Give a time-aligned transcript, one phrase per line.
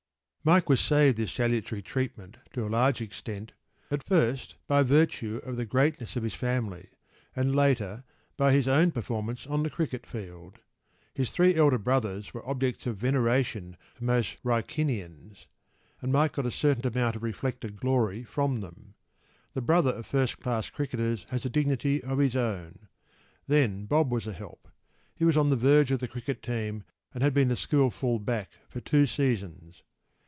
[0.43, 3.51] p> Mike was saved this salutary treatment to a large extent,
[3.91, 6.89] at first by virtue of the greatness of his family,
[7.35, 8.03] and, later,
[8.37, 10.57] by his own performances on the cricket field.
[11.13, 15.45] His three elder brothers were objects of veneration to most Wrykynians,
[16.01, 18.95] and Mike got a certain amount of reflected glory from them.
[19.53, 22.87] The brother of first class cricketers has a dignity of his own.
[23.47, 24.67] Then Bob was a help.
[25.15, 26.83] He was on the verge of the cricket team
[27.13, 29.83] and had been the school full back for two seasons.